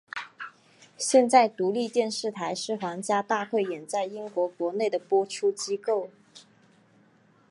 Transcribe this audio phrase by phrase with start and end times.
[0.97, 6.09] 现在独立电视台是皇家大汇演在英国国内的播出机构。